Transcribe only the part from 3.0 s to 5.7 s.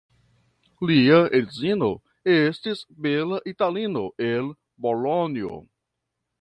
bela Italino el Bolonjo.